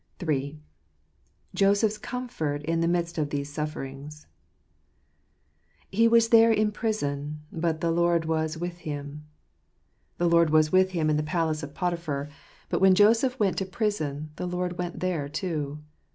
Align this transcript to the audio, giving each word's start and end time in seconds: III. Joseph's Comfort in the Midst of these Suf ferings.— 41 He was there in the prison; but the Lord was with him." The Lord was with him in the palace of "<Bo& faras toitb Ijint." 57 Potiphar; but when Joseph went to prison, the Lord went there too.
III. 0.27 0.59
Joseph's 1.53 1.99
Comfort 1.99 2.63
in 2.63 2.79
the 2.81 2.87
Midst 2.87 3.19
of 3.19 3.29
these 3.29 3.53
Suf 3.53 3.75
ferings.— 3.75 4.25
41 5.91 5.91
He 5.91 6.07
was 6.07 6.29
there 6.29 6.51
in 6.51 6.65
the 6.69 6.73
prison; 6.73 7.41
but 7.51 7.81
the 7.81 7.91
Lord 7.91 8.25
was 8.25 8.57
with 8.57 8.79
him." 8.79 9.25
The 10.17 10.27
Lord 10.27 10.49
was 10.49 10.71
with 10.71 10.89
him 10.93 11.07
in 11.11 11.17
the 11.17 11.21
palace 11.21 11.61
of 11.61 11.75
"<Bo& 11.75 11.81
faras 11.81 11.89
toitb 11.91 11.91
Ijint." 11.91 11.97
57 11.99 12.15
Potiphar; 12.25 12.29
but 12.69 12.81
when 12.81 12.95
Joseph 12.95 13.39
went 13.39 13.57
to 13.59 13.65
prison, 13.67 14.31
the 14.37 14.47
Lord 14.47 14.79
went 14.79 15.01
there 15.01 15.29
too. 15.29 15.83